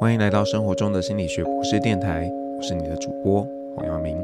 [0.00, 4.16] 欢迎来到生活中的心理学博士电台，我是你的主播黄耀明。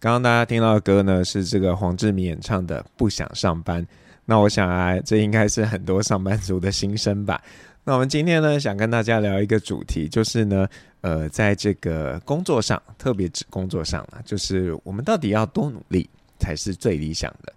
[0.00, 3.80] 刚刚大家听到的歌呢，是这个黄志明演唱的《不想上班》。
[4.24, 7.40] 那我想啊，这应该是很多上班族的心声吧。
[7.84, 10.66] 那我们今天呢，想跟大家聊一个主题，就是呢，
[11.02, 17.52] 呃，在这个工作上，特别指工作上啊，就是我们到底要多努力才是最理想的。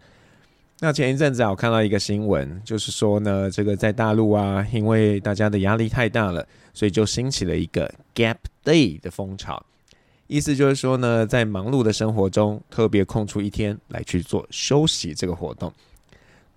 [0.82, 9.66] 那前一阵子啊，我看到一个新闻，就是说呢，这个在大陆啊，因为大家的压力太大了，所以就兴起了一个 Gap Day 的风潮。
[10.28, 15.72] 意思就是说呢，在忙碌的生活中，特别空出一天来去做休息这个活动。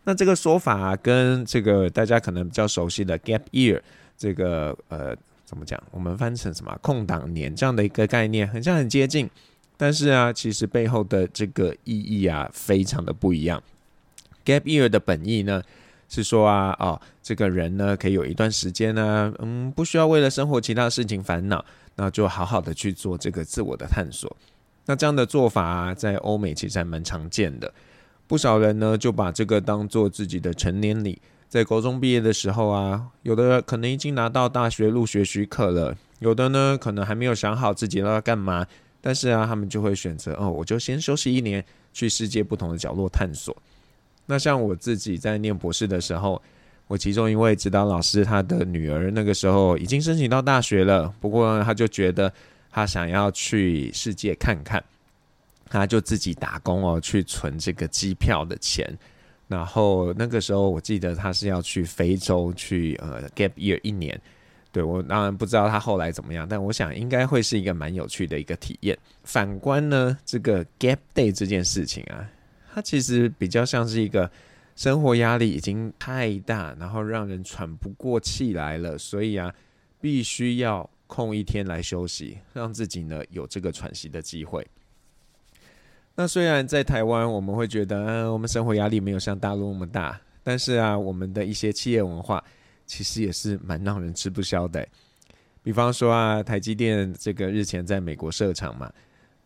[0.03, 3.81] 那这个说法，跟这个大家可能比较熟悉的 Gap Year
[4.17, 5.81] 这个呃，怎么讲？
[5.93, 9.31] 我们翻成什么空档年这样的一个概念，很像很接近，
[9.77, 13.63] 但是啊，其实背后的这个意义啊，非常的不一样。
[14.49, 15.63] Gap year 的本意呢，
[16.09, 21.63] 是说啊，哦，这个人呢可以有一段时间呢，嗯，不需要为了生活其他事情烦恼，
[21.97, 24.35] 那就好好的去做这个自我的探索。
[24.87, 27.71] 那这样的做法啊，在欧美其实还蛮常见的，
[28.27, 31.21] 不少人呢就把这个当做自己的成年礼。
[31.47, 38.67] 在高中毕业的时候啊，有的可能已经拿到大学入学许可了，有的呢可能还没有想好自己要干嘛，
[39.03, 43.55] 但是啊，他们就会选择哦，我就先休息一年，去世界不同的角落探索。
[44.31, 46.41] 那像我自己在念博士的时候，
[46.87, 52.31] 我其中一位指导老师，他的女儿那个时候已经申请到大学了，不过他就觉得
[52.71, 54.85] 他想要去世界看看，
[55.71, 58.87] 他就自己打工哦，去存这个机票的钱。
[59.49, 64.21] 然后那个时候我记得他是要去非洲去呃 gap year 一年，
[64.71, 68.99] 对，我当然不知道他后来怎么样，但我想应该会是一个蛮有趣的一个体验。
[69.25, 72.29] 反观呢，这个 gap day 这件事情啊。
[72.73, 74.31] 它其实比较像是一个
[74.77, 79.53] 生活压力已经太大，然后让人喘不过气来了，所以啊，
[80.01, 84.65] 必须要空一天来休息，让自己呢有这个喘息的机会。
[86.15, 92.45] 那虽然在台湾我们会觉得，嗯，我们生活压力没有像大陆那么大，但是啊，我们的一些企业文化
[92.87, 94.87] 其实也是蛮让人吃不消的。
[95.63, 98.93] 比方说啊，台积电这个日前在美国设厂嘛。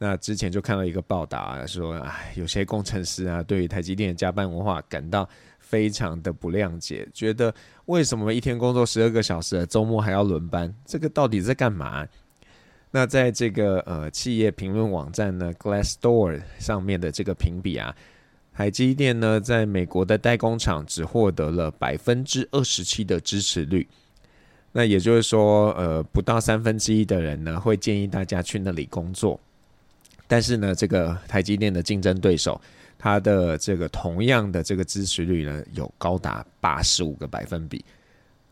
[0.02, 5.28] 那之前就看到一个报道啊，说唉，有些工程师啊，对于台积电的加班文化感到
[5.60, 7.54] 非常的不谅解，觉得
[7.84, 10.74] 为什么一天工作十二个小时，周末还要轮班？
[10.84, 12.04] 这个到底在干嘛？
[12.90, 17.94] 那在这个呃企业评论网站呢，Glassdoor 上面的这个评比啊，
[18.52, 23.86] 台积电呢在美国的代工厂只获得了百分之二十七的支持率，
[24.72, 29.38] 那也就是说，呃，不到三分之一的人呢会建议大家去那里工作。
[30.32, 32.58] 但是呢，这个台积电的竞争对手，
[32.98, 37.84] 它的这个同样的这个支持率呢，有高达八十五个百分比。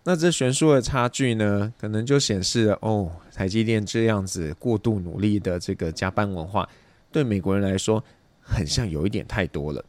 [0.05, 6.69] 那这悬殊的差距呢，可能就显示了哦，台积电这样子过度努力的这个加班文化，
[7.11, 8.05] 对美国人来说，
[8.43, 9.83] 很像有一点太多了。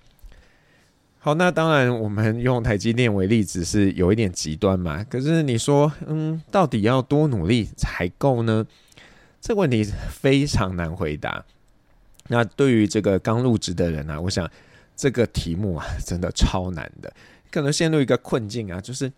[1.20, 5.04] 好，那当然我们用台积电为例子是有一点极端嘛。
[5.04, 8.66] 可是你说，嗯，到底要多努力才够呢？
[9.42, 11.44] 这个问题非常难回答。
[12.28, 14.50] 那对于这个刚入职的人啊，我想
[14.96, 17.12] 这个题目啊，真的超难的，
[17.50, 19.12] 可能陷入一个困境啊，就是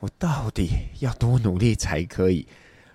[0.00, 0.68] 我到底
[1.00, 2.46] 要多努力才可以？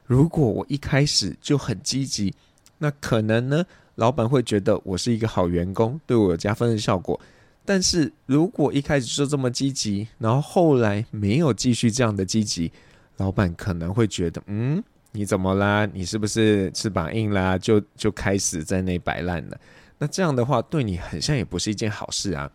[0.05, 2.33] 如果我一开始就很积极，
[2.79, 3.65] 那可能呢，
[3.95, 7.19] 老板会觉得我是一个好员工，对我有加分的效果。
[7.65, 12.71] 但是如果一开始就这么积极，然后后来没有继续这样的积极，
[13.17, 14.83] 老板可能会觉得，嗯。
[15.11, 15.85] 你怎么啦？
[15.93, 17.57] 你是不是翅膀硬啦？
[17.57, 19.59] 就就开始在那摆烂了？
[19.97, 22.49] 那这样的话，对你很像也不是一件好事啊。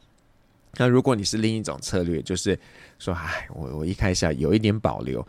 [0.77, 2.59] 那如果你是另一种策略，就是
[2.99, 5.25] 说，哎，我我一开始有一点保留，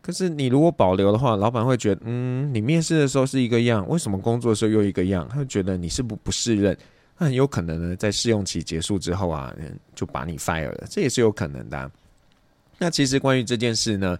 [0.00, 5.28] 可是你如果保留的话，老板会觉得，嗯，你面试的时候是一个样，为什么工作的时候又一个样？
[5.28, 6.76] 他会觉得你是不不适任，
[7.18, 9.54] 那很有可能呢，在试用期结束之后啊，
[9.94, 11.90] 就把你 fire 了，这也是有可能的。
[12.78, 14.16] 那其实关于这件事呢，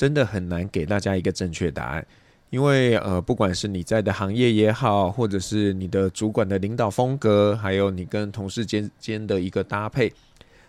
[0.00, 2.06] 真的很难给大家一个正确答案，
[2.48, 10.10] 因为呃，不管是你在的行业也好，或者是你的主管的领导风格，还有你跟同事间间的一个搭配，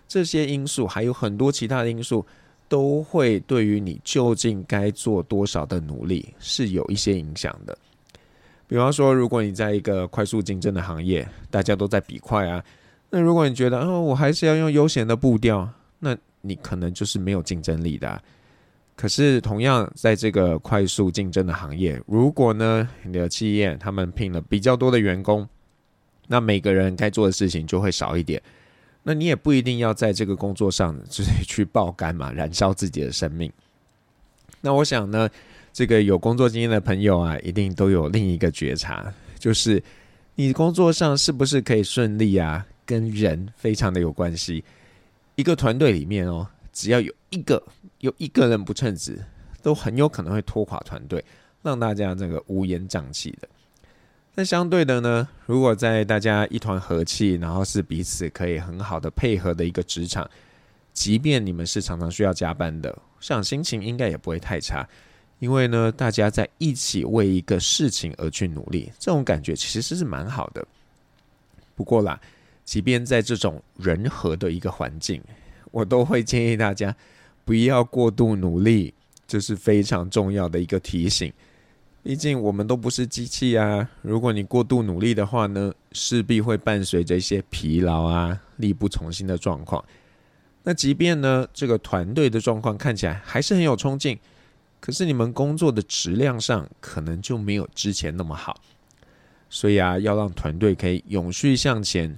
[0.06, 2.26] 这些因素还有很多其他的因素，
[2.68, 7.78] 都会对于你究竟该做多少的努力是有一些影响的。
[8.68, 12.62] 比方说，如果你在一个快速竞争的行业，大家都在比快啊，
[13.10, 15.70] 那如果你觉得哦，我还是要用悠闲的步调，
[16.00, 18.22] 那你可能就是没有竞争力的。
[18.96, 25.48] 可是，同样在这个快速竞争的行业，如果呢，你的企业他们聘了比较多的员工，
[26.28, 28.42] 那每个人该做的事情就会少一点。
[29.02, 33.52] 那你也不一定要在这个工作上就是去爆肝嘛，燃烧自己的生命。
[34.62, 35.28] 那我想呢，
[35.74, 39.82] 这个有工作经验的朋友啊，一定都有另一个觉察，就是
[40.36, 44.64] 你工作上是不是可以顺利啊，跟人非常的有关系。
[45.34, 47.62] 一个团队里面哦，只要有一个
[48.00, 49.24] 有一个人不称职，
[49.62, 51.24] 都很有可能会拖垮团队，
[51.62, 53.48] 让大家这个乌烟瘴气的。
[54.34, 60.30] 但相对的呢，如果在大家一团和气，然后是彼此可以很好的配合的一个职场，
[60.94, 64.88] 即便你们是常常需要加班的，像心情应该也不会太差，
[65.40, 70.66] 因为呢，大家在一起为一个事情而去努力，这种感觉其实是蛮好的。
[71.76, 72.18] 不过啦，
[72.64, 75.22] 即便在这种人和的一个环境，
[75.72, 76.96] 我都会建议大家
[77.44, 78.94] 不要过度努力，
[79.28, 81.32] 这是非常重要的一个提醒。
[82.04, 83.88] 毕竟我们都不是机器啊！
[84.02, 89.84] 如果你过度努力的话呢，势必会伴随着一些疲劳啊、力不从心的状况。
[90.64, 94.18] 那即便呢，这个团队的状况看起来还是很有冲劲，
[94.80, 98.60] 可是你们工作的质量上可能就没有之前那么好。
[99.48, 102.18] 所以啊，要让团队可以永续向前，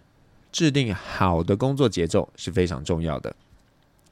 [0.54, 3.36] 制定好的工作节奏是非常重要的。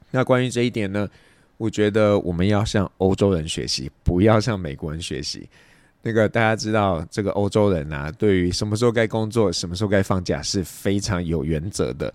[0.10, 1.08] 那关于这一点呢，
[1.56, 5.48] 我觉得我们要向欧洲人学习，不要向美国人学习。
[6.02, 12.12] 那个大家知道，这个欧洲人啊，对于什么时候该工作、什么时候该放假是非常有原则的。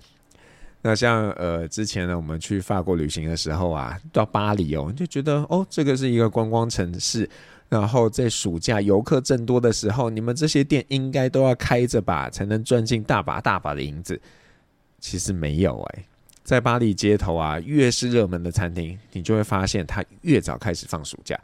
[0.87, 7.29] 那像呃之前呢，我们去法国旅行的时候啊，到巴黎哦，就觉得哦，这个是一个观光城市。
[7.69, 14.21] 然后在暑假游客正多的时候，你们这些店应该都要开着吧，才能赚进大把大把的银子。
[15.01, 16.05] 其实没有哎、
[16.45, 21.37] 在巴黎街头啊，越是热门的餐厅，你就会发现它越早开始放暑假，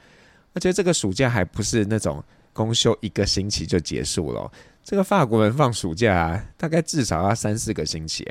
[0.55, 2.23] 而且这个暑假还不是那种
[2.53, 4.49] 公休一个星期就结束了。
[4.85, 8.25] 这个法国人放暑假啊，大概至少要三四个星期。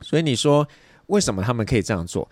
[0.00, 0.66] 所以你说
[1.06, 2.28] 为什么他们可以这样做？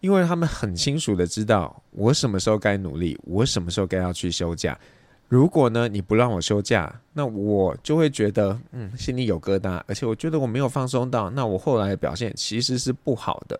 [0.00, 4.78] 因为他们很清楚的知道我什么时候该努力，我什么时候该要去休假。
[5.28, 13.58] 如果呢，你不让我休假，那我就会觉得，嗯，心里有疙瘩，而且我觉得我没有放松到，那我后来的表现其实是不好的。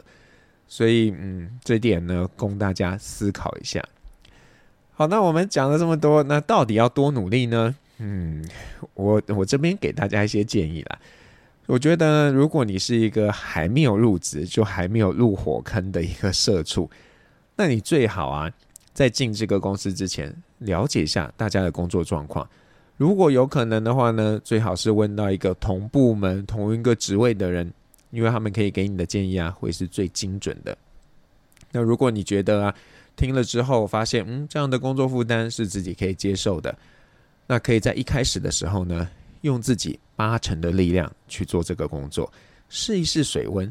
[0.69, 3.83] 所以，嗯，这点呢，供大家思考一下。
[4.93, 7.75] 好，那我们讲了这么多，那到底要多努力呢？
[7.99, 8.45] 嗯，
[8.93, 10.99] 我我这边给大家一些建议啦。
[11.67, 16.91] 我觉得，如果你是一个还没有入职就还没有入火坑的一个社畜，
[17.57, 18.51] 那你最好啊。
[18.93, 22.49] 在进这个公司之前，了解一下大家的工作状况。
[22.97, 27.73] 如果有可能的话呢，最好是问到一个同部门、同一个职位的人，
[28.13, 30.79] 因为他们可以给你的建议啊，会是最精准的。
[31.73, 32.75] 那如果你觉得啊，
[33.17, 36.73] 听了之后发现，嗯，这样的工作负担是自己可以接受的，
[37.49, 39.09] 那可以在一开始的时候呢，
[39.44, 42.31] 用自己八成的力量去做这个工作，
[42.69, 43.70] 试一试水温。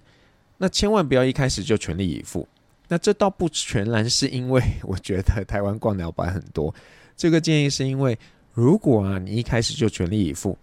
[0.57, 2.47] 那千万不要一开始就全力以赴。
[2.87, 6.73] 那这倒不全然是因为我觉得台湾逛鸟板很多，
[7.17, 8.17] 这个建议是因为
[8.53, 10.55] 如果啊你一开始就全力以赴，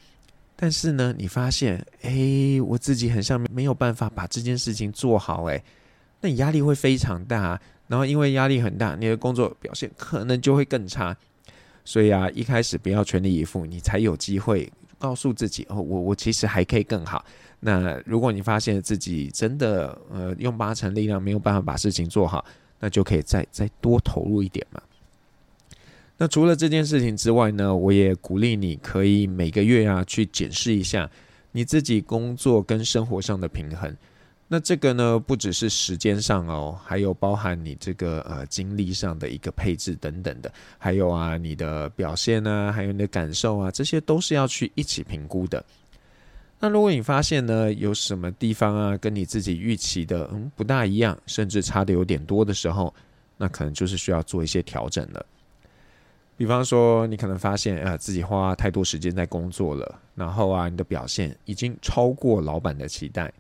[0.55, 5.61] 但是呢你发现哎我自己很像没有办法把这件事情做好哎，
[6.21, 11.17] 那你压力会非常大，然后因为压力很大，你的工作表现可能就会更差，
[11.85, 14.71] 所以啊一开始不要全力以赴，你才有机会
[15.01, 17.25] 告诉自己哦我我其实还可以更好。
[17.59, 22.45] 那如果你发现自己真的呃用八成力量没有办法把事情做好，
[22.79, 24.81] 那就可以再再多投入一点嘛。
[26.17, 31.11] 那除了这件事情之外呢，我也鼓励你可以每个月啊去检视一下
[31.53, 33.97] 你自己工作跟生活上的平衡。
[34.53, 45.65] 那这个呢不只是时间上哦，还有包含你这个呃精力上的一个配置等等的，还有啊你的表现啊，还有你的感受啊，这些都是要去一起评估的。
[46.59, 52.93] 那如果你发现呢，有什么地方啊，跟你自己预期的嗯不大一样，甚至差的有点多的时候，
[53.37, 55.25] 那可能就是需要做一些调整了。
[56.37, 63.33] 比方说，你可能发现啊，自己花太多时间在工作了，然后啊，你的表现已经超过老板的期待，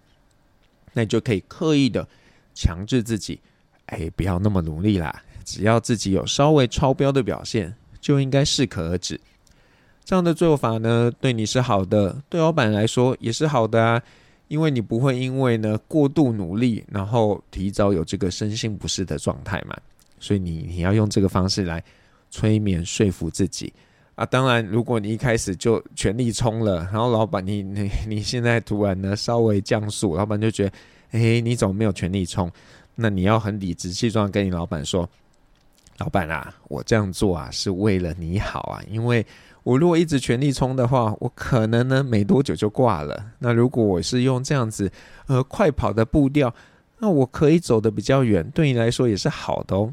[0.92, 2.06] 那你就可以刻意的
[2.54, 3.40] 强制自己，
[3.86, 5.22] 哎，不要那么努力啦。
[5.44, 9.20] 只要自己有稍微超标的表现，就应该适可而止。
[10.04, 14.02] 这样的做法呢，对你是好的，对老板来说也是好的啊，
[14.48, 19.76] 因为你不会因为呢过度努力，然后提早有这个身心不适的状态嘛。
[20.18, 21.82] 所以你你要用这个方式来
[22.30, 23.72] 催眠说服自己
[24.20, 24.26] 啊。
[24.26, 30.72] 当然，如果你一开始就全力冲了，然后老板你你你现在突然呢稍微降速，老板就觉得，
[31.12, 32.50] 哎，你怎么没有全力冲？
[32.94, 35.08] 那你要很理直气壮跟你老板说，
[35.98, 39.24] 老板啊，我这样做啊是为了你好啊，因为。
[39.62, 43.26] 我如果一直全力冲的话，我可能呢没多久就挂了。
[43.40, 44.90] 那如果我是用这样子
[45.26, 46.52] 呃快跑的步调，
[46.98, 49.92] 那我可以走得比较远，对你来说也是好的哦。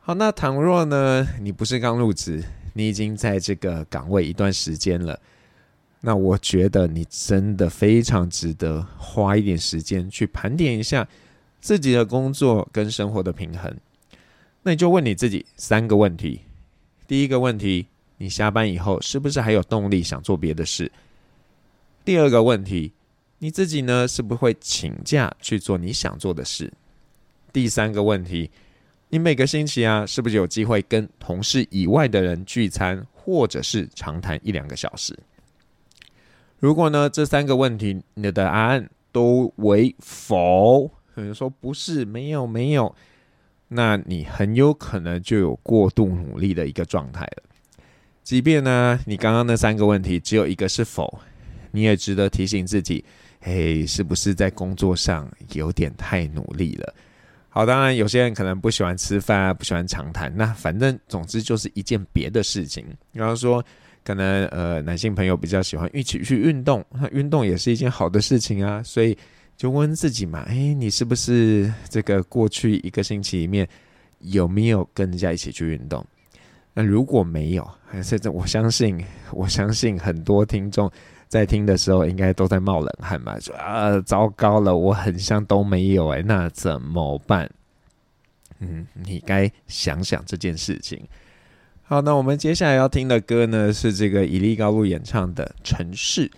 [0.00, 5.20] 好，那倘若呢，你不是刚入职，你已经在这个岗位一段时间了，
[6.00, 11.06] 那我觉得你真的非常值得花一点时间去盘点一下
[11.60, 13.74] 自己的工作跟生活的平衡。
[14.62, 16.42] 那你就问你自己三个问题：
[17.06, 17.86] 第一个问题，
[18.18, 20.90] 你下班以后是不是还有动力想做别的事？
[22.04, 22.92] 第二个问题，
[23.38, 26.72] 你自己呢，是不是会请假去做你想做的事？
[27.52, 28.50] 第三个问题。
[29.12, 35.18] 你每个星期啊，是不是有机会跟同事以外的人聚餐，或者是长谈一两个小时？
[36.60, 42.94] 如果呢，这三个问题你的答案都为否，可能说不是，没有，没有，
[43.66, 47.42] 那你很有可能就有过度努力的一个状态了。
[48.22, 51.18] 即便呢，你刚刚那三个问题只有一个是否，
[51.72, 53.04] 你也值得提醒自己，
[53.40, 56.94] 嘿，是不是在工作上有点太努力了？
[57.52, 62.86] 好，当然有些人可能不喜欢吃饭啊，不喜欢长谈，那反正总之就是一件别的事情。
[63.12, 63.62] 比方说，
[64.04, 69.18] 可能呃男性朋友比较喜欢一起去运动，那运动也是一件好的事情啊，所以
[69.56, 73.68] 就问自己嘛，诶，你是不是这个过去一个星期里面
[74.20, 76.06] 有没有跟人家一起去运动？
[76.72, 77.68] 那如果没有，
[78.00, 80.88] 甚至我相信，我相信很多听众。
[81.30, 83.38] 在听的时候，应该都在冒冷汗吧？
[83.38, 87.48] 说啊，糟糕了，我很像都没有哎，那怎么办？
[88.58, 91.00] 嗯，你该想想这件事情。
[91.84, 96.28] 好，那我们接下来要听的歌呢，是这个以利高露演唱的《城市》。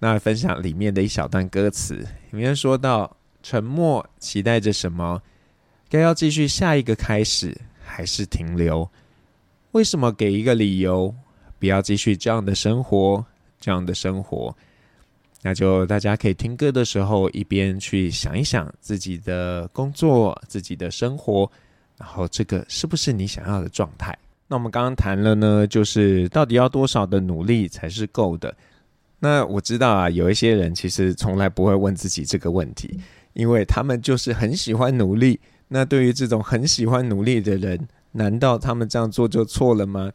[0.00, 5.22] 那分享里面的一小段歌词，里面说到：沉默期待着什么？
[5.88, 8.90] 该要继续下一个开始，还是停留？
[9.70, 11.14] 为什么给一个理由，
[11.58, 13.24] 不要继续这样的生活？
[13.62, 14.52] 这样的生活，
[15.40, 21.48] 那就大家可以听歌的时候，一边去想一想自己的工作、自己的生活，
[21.96, 24.18] 然后这个是不是你想要的状态？
[24.48, 28.52] 那我们刚刚谈了呢，就是到底要多少的努力才是够的？
[29.20, 32.98] 那我知道啊，有一些人其实从来不会问自己这个问题，
[33.34, 35.38] 因为他们就是很喜欢努力。
[35.68, 40.10] 那对于这种很喜欢努力的人，难道他们这样做就错了吗？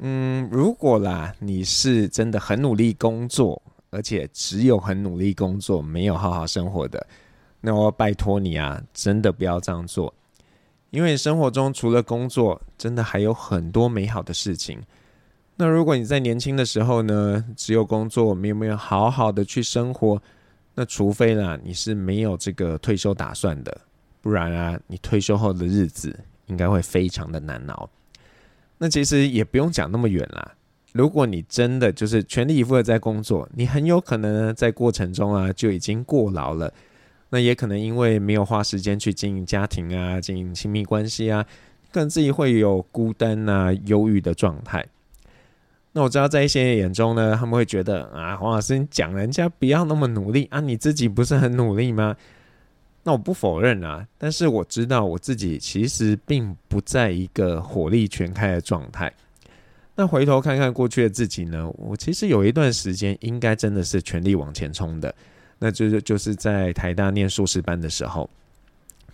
[0.00, 7.04] 嗯，如果啦，你是真的很努力工作，而且只有很努力工作，没有好好生活的，
[7.60, 10.14] 那我拜托你啊，真的不要这样做，
[10.90, 14.80] 因为生活中除了工作，真的还有很多美好的事情。
[15.56, 20.22] 那如果你在年轻的时候呢，只有工作，没有没有好好的去生活，
[20.76, 23.80] 那除非啦，你是没有这个退休打算的，
[24.20, 27.90] 不然啊，你退休后的日子应该会非常的难熬。
[28.78, 30.54] 那其实也不用讲那么远啦。
[30.92, 36.72] 如果你真的就是全力以赴的在工作，你很有可能呢在过程中啊就已经过劳了。
[37.30, 41.44] 那也可能因为没有花时间去经营家庭啊，经营亲密关系啊，
[41.92, 44.86] 可能自己会有孤单啊、忧郁的状态。
[45.92, 52.16] 那我知道在一些人眼中呢，他们会觉得啊，黄老师你讲人家不要那么努力啊，你自己不是很努力吗？
[53.08, 59.10] 那我不否认啊，但是我知道我自己其实并不在一个火力全开的状态。
[59.94, 65.14] 那回头看看过去的自己呢，我其实有一段时间应该真的是全力往前冲的，
[65.58, 68.28] 那就是就是在台大念硕士班的时候，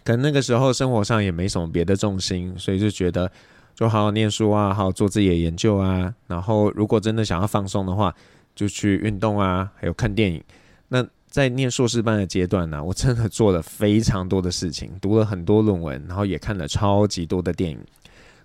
[0.02, 3.30] 可能那个时候生活上也没什么别的重心，所以就觉得
[3.76, 8.12] 就好好念书啊，好好做自己的研究啊，然后如果真的想要放松的话，
[8.56, 10.42] 就去运动啊，还有看电影。
[10.88, 17.76] 那在念硕士班的阶段呢，我真的做了非常多的事情，读了很多论文，然后也看了超级多的电影。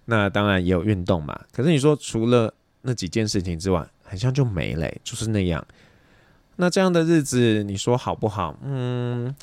[0.06, 1.40] 那当然也有运动嘛。
[1.52, 5.64] 可是你说除了那几件事情之外，好像就没了，就是那样。
[6.56, 8.58] 那这样的日子，你说好不好？
[8.64, 9.36] 嗯，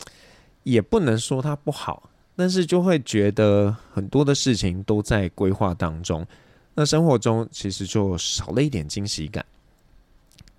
[0.64, 6.26] 也不能说它不好，但是就会觉得很多的事情都在规划当中，
[6.74, 9.46] 那生活中其实就少了一点惊喜感。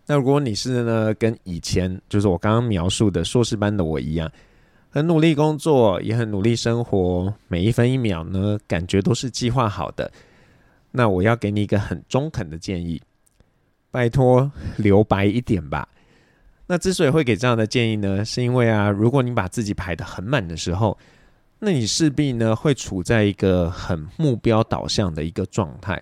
[0.10, 4.32] 那如果你是呢，跟以前就是我刚刚描述的硕士班的我一样，
[4.90, 10.10] 很努力工作，也很努力生活，每一分一秒呢，感觉都是计划好的。
[10.92, 13.02] 那我要给你一个很中肯的建议，
[13.92, 15.88] 拜托留白一点吧。
[16.68, 20.98] 那之所以会给这样的建议呢，是因为啊，如果你把自己排得很满的时候，
[21.60, 26.02] 那你势必呢会处在一个很目标导向的一个状态。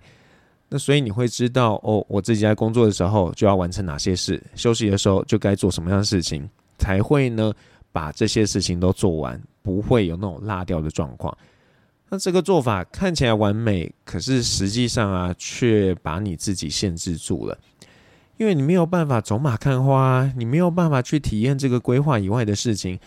[0.67, 7.53] 那所以你会知道哦，我自己在工作的时候就要完成哪些事，休息的时候就该做什么样的事情，才会呢
[7.91, 11.37] 把这些事情都做完，不会有那种落掉的状况。
[12.09, 17.57] 那这个做法看起来完美，可是实际上啊，却把你自己限制住了，
[18.37, 22.99] 因为你没有办法走马看花，你没有办法去体验这个规划以外的事情。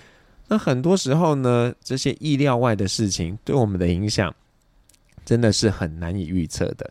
[0.47, 4.35] 那很多时候呢，这些意料外的事情对我们的影响。
[5.25, 6.91] 真的是很难以预测的。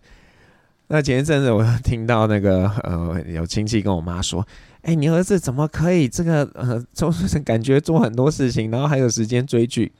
[0.87, 4.47] 那前一阵子我听到那个呃，有亲戚跟我妈说
[4.83, 9.91] ：“哎、你儿子怎么可以这个呃，就是 感觉做很多事情，然后还有时间追剧？”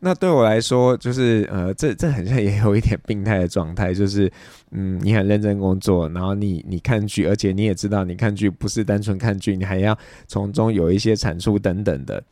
[0.00, 4.30] 那对我来说，就是呃，这这好像也有一点病态的状态，就是
[4.72, 9.96] 嗯，你很认真工作，然后你你看剧，而且你也知道，你看剧不是单纯看剧，你还要
[10.26, 12.22] 从中有一些产出等等的。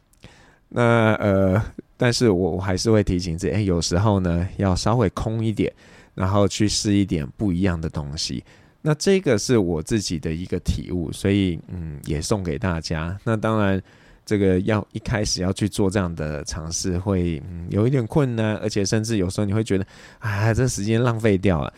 [0.69, 1.63] 那呃，
[1.97, 5.73] 但是我我还是会提醒自己，哎、欸，有时候呢，要稍微空一点。
[6.15, 8.45] 然后去试一点不一样的东西，
[8.83, 13.19] 那这个是我自己的一个体悟，所以嗯，也送给大家。
[13.25, 13.83] 那当然，
[14.27, 19.87] 这个要一开始要去做这样的尝试，会嗯有一点困难，而且甚至有时候你会觉得，
[20.19, 21.73] 啊，这时间浪费掉了。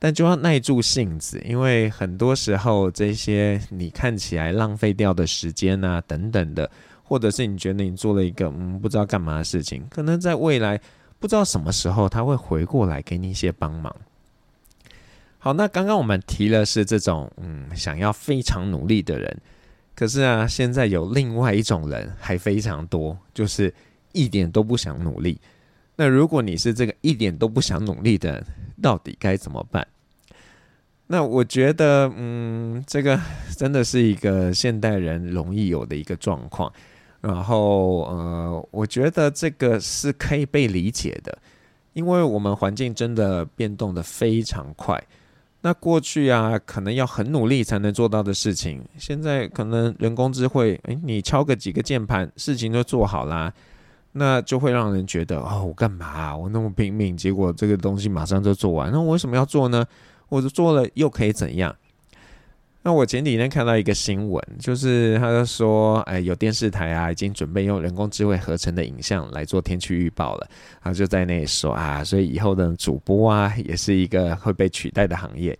[0.00, 6.68] 但就要耐住性子，因为很多时候这些你看起来浪费掉的时间啊等等的，
[7.04, 10.80] 或者是你觉得你做了一个嗯不知道干嘛的事情，可能在未来。
[11.20, 13.94] 不知道什么时候他会回过来给你一些帮忙。
[15.38, 19.40] 好，那刚刚我们提了是这种嗯想要非常努力的人，
[19.94, 23.72] 可是啊，现在有另外一种人还非常多，就是
[24.12, 25.38] 一点都不想努力。
[25.96, 28.46] 那如果你是这个一点都不想努力的人，
[28.82, 29.86] 到底该怎么办？
[31.06, 33.20] 那我觉得嗯，这个
[33.56, 36.72] 真的是一个现代人容易有的一个状况。
[37.20, 41.36] 然后，呃，我觉得这个是可以被理解的，
[41.92, 45.02] 因为我们环境真的变动得非常快。
[45.62, 53.52] 那过去啊，可能要很努力才能做到的事情，现在可能人工智慧，诶，你敲个几个键盘，事情就做好啦。
[54.12, 56.34] 那就会让人觉得，哦，我干嘛？
[56.34, 59.86] 我那么拼命，结果这个东西马上就做完，那我为什么要做呢？
[60.30, 61.76] 我做了又可以怎样？
[62.82, 70.48] 那我前几天看到一个新闻，就是他就说，哎，有电视台啊，已经准备用人工智慧合成的影像来做天气预报了。
[70.82, 75.58] 然后就在那里说啊，所以以后的主播啊，也是一个会被取代的行业。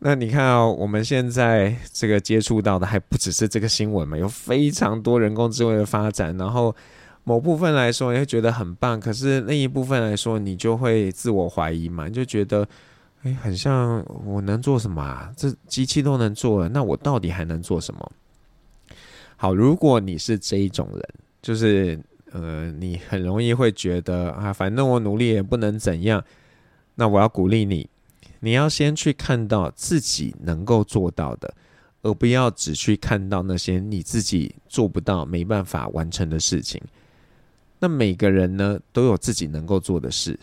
[0.00, 6.36] 那你看哦，我们现在这个接触到的还不只是这个新闻嘛，有非常多人工智慧的发展。
[6.36, 6.76] 然后
[7.24, 12.68] 某部分来说，你会觉得很棒，可是另一部分来说，你就会自我怀疑嘛，就觉得。
[13.22, 15.32] 哎，很像我能做什么啊？
[15.36, 18.12] 这机器都能做了，那我到底还能做什么？
[19.36, 21.02] 好，如果你是这一种人，
[21.40, 21.98] 就是
[22.32, 26.22] 呃，你很容易会觉得啊，反正我努力也不能怎样。
[26.96, 27.88] 那我要鼓励你，
[28.40, 31.54] 你要先去看到自己能够做到的，
[32.02, 36.80] 而不要只去看到那些你自己做不到、没办法完成的事情。
[37.78, 40.38] 那每个人呢，都有自己能够做的事。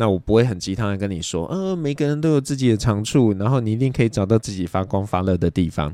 [0.00, 5.92] 那我不会很鸡汤的跟你说，呃，每个人都有自己的长处，然后你一定可以找到自己发光发热的地方。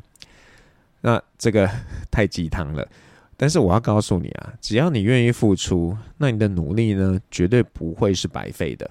[1.01, 1.67] 那这个
[2.13, 2.87] 太鸡汤了。
[3.35, 8.89] 但是我要告诉你啊，只要你愿意付出，那你的努力呢，绝对不会是白费的。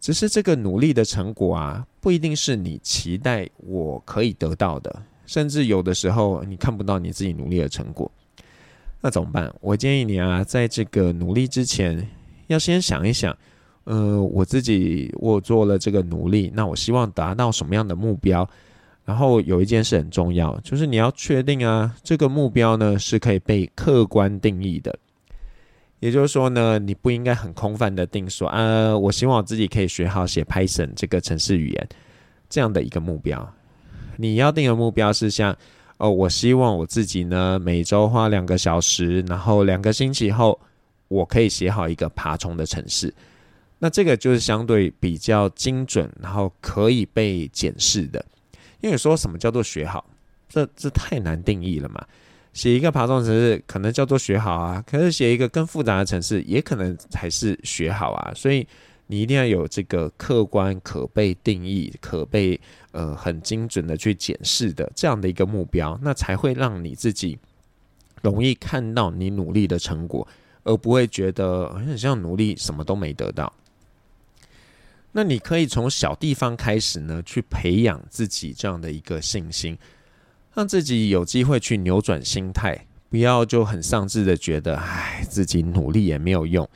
[0.00, 8.10] 只是这个努力的成果啊，不一定是你期待我可以得到的，甚至有的时候你看不到你自己努力的成果。
[9.00, 9.54] 那怎么办？
[9.60, 12.08] 我建议你啊，在这个努力之前，
[12.48, 13.36] 要先想一想。
[13.84, 18.48] 呃，我自己我做了这个努力，那我希望达到什么样的目标？
[19.04, 24.96] 然后有一件事很重要，就是你要确定啊，这个目标呢是可以被客观定义的。
[25.98, 31.88] 也就是说呢，你不应该很空泛的定说，啊，我希望我自己可以学好写 Python 这个程式语言
[32.48, 33.52] 这样的一个目标。
[34.16, 35.56] 你要定的目标是像，
[35.96, 40.58] 哦，我希望我自己呢每周花两个小时，然后两个星期后
[41.08, 43.12] 我可以写好一个爬虫的程式。
[43.80, 48.24] 那这个就是相对比较精准，然后可以被检视的。
[48.80, 50.04] 因为说什么叫做学好，
[50.48, 52.06] 这这太难定义了嘛。
[52.52, 58.32] 写一个爬虫程式可能叫做学好啊，可是写一个更复杂的程式也可能才是学好啊。
[58.34, 58.66] 所以
[59.06, 62.60] 你一定要有这个客观、可被定义、可被
[62.92, 67.38] 呃很精准的去检视的这样的一个目标，那才会让你自己
[68.20, 70.26] 容易看到你努力的成果，
[70.64, 73.52] 而不会觉得很像努力什么都没得到。
[75.12, 79.76] 那你可以从小地方开始呢，去培养自己这样的一个信心，
[80.54, 86.68] 让自己有机会去扭转心态，不要就很丧志的觉得，哎，自己努力也没有用。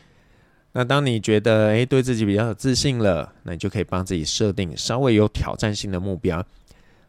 [0.73, 6.45] 那当你觉得，哎，对自己比较有自信了，那你就可以帮自己设定稍微有挑战性的目标。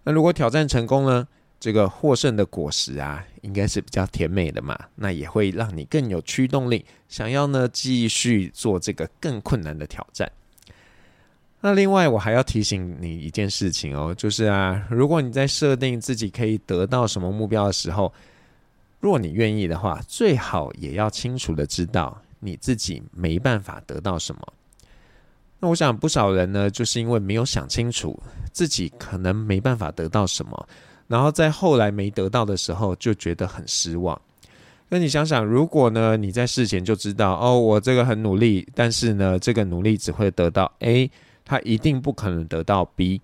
[0.04, 1.28] 那如果挑战成功呢，
[1.60, 10.32] 这个获胜的果实啊，应该是比较甜美的嘛，那也会让你更有驱动力，想要呢继续做这个更困难的挑战。
[11.62, 18.14] 那另外，我还要提醒你一件事情哦，就是啊，如果你在设定自己可以得到什么目标的时候，
[19.00, 24.42] 若你愿意的话，最好也要清楚的知道你自己没办法得到什么。
[25.60, 28.20] 那我想不少人呢，就是因为没有想清楚
[28.52, 30.68] 自己可能没办法得到什么，
[31.08, 34.20] 然后在后来没得到的时候就觉得很失望。
[34.88, 41.10] 那你想想，如果呢你在事前就知道哦，我这个很努力，但是呢这个努力只会得到 A，
[41.46, 43.22] 他一定不可能得到 B。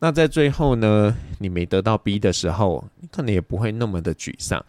[0.00, 4.64] 那在最后呢，你没得到 B 的时候，你可能也不会那么的沮丧。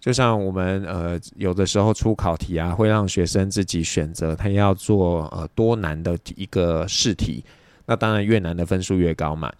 [0.00, 7.44] 就像我们呃有的时候出考题啊，会让学生自己选择他要做呃多难的一个试题，
[7.86, 9.52] 那当然越难的分数越高嘛。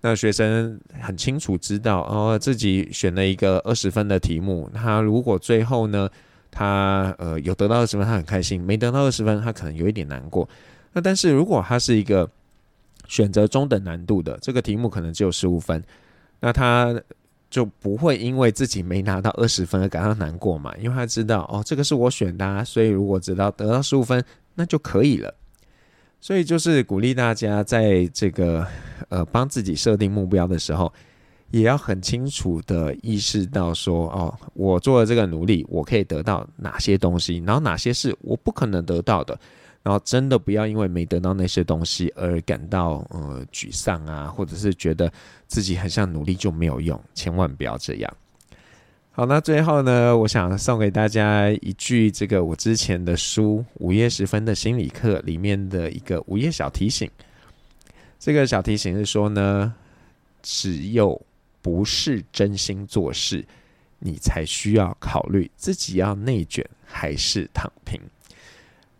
[0.00, 6.08] 那学生很清楚知道哦，自己选了一个二十分的题目，他如果最后呢，
[6.50, 10.48] 他呃有得到二十分，他很开心；没得到二十分，他可能有一点难过。
[10.94, 12.26] 那但是如果他是一个
[13.06, 15.84] 选择中等难度的这个题目，可能只有十五分，
[16.40, 16.98] 那他。
[17.50, 24.24] 就不会因为自己没拿到二十分而感到难过嘛，因为他知道哦，这个是我选的啊，所以如果知道得到十五分，
[24.56, 25.32] 那就可以了。
[26.20, 28.66] 所以就是鼓励大家在这个
[29.08, 30.92] 呃帮自己设定目标的时候，
[31.52, 39.38] 也要很清楚的意识到说哦，我做了这个努力，我可以得到哪些东西，然后哪些是我不可能得到的。
[39.84, 45.12] 然后真的不要因为没得到那些东西而感到呃沮丧啊，或者是觉得
[45.46, 48.16] 自己很像努力就没有用，千万不要这样。
[49.12, 57.08] 好，那最后呢，我想送给大家一句这个我之前的书《午夜时分的心理课》里面的一个午夜小提醒。
[58.18, 59.72] 这个小提醒是说呢，
[60.42, 61.20] 只有
[61.60, 63.44] 不是真心做事，
[63.98, 68.00] 你才需要考虑自己要内卷还是躺平。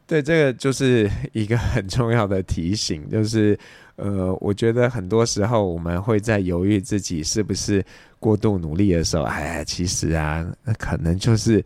[0.07, 3.59] 对，这个就是一个很重要的提醒，就是，
[3.97, 7.83] 呃，我觉得很多时候我们会在犹豫自己是不是
[8.21, 11.65] 过度努力的时候，哎，其实啊，那可能就是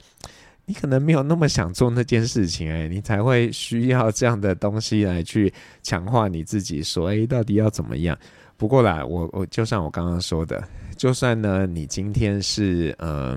[0.66, 8.16] 你可能没有那么想做那件事情，哎，你才会需要这样的东西来去强化你自己，说，哎，到底要怎么样？
[8.56, 10.62] 不过啦，我我就像我刚刚说的，
[10.96, 13.36] 就算呢，你今天是呃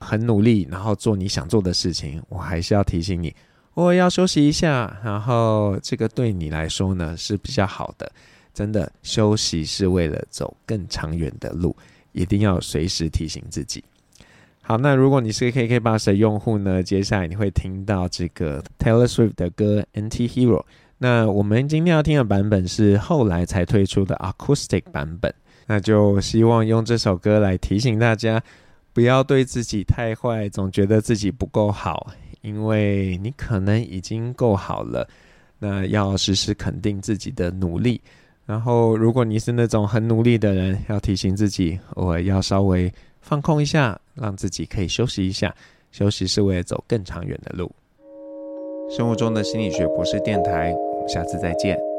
[0.00, 3.32] 很努力，然后做你想做的事情，我还是要提醒你。
[3.74, 8.10] 我要休息一下，然后这个对你来说呢是比较好的。
[8.52, 11.74] 真的，休息是为了走更长远的路，
[12.12, 13.82] 一定要随时提醒自己。
[14.60, 20.58] 好，那如果你是 KKBOX 的用户呢，接下来你会听到这个 Taylor Swift 的歌《Anti-Hero》。
[20.98, 25.32] 那我们今天要听的版本是后来才推出的 Acoustic 版本。
[25.66, 28.42] 那就希望用这首歌来提醒大家，
[28.92, 32.12] 不要对自己太坏，总觉得自己不够好。
[32.42, 35.08] 因为你可能已经够好了，
[35.58, 38.00] 那要时时肯定自己的努力。
[38.46, 45.54] 然后，如果你是那种很努力的人，要提醒自己，偶尔要稍微放空一下，让自己可以休息一下。
[45.92, 47.70] 休息是为了走更长远的路。
[48.90, 51.89] 生活中的心理学博士电台，我们下次再见。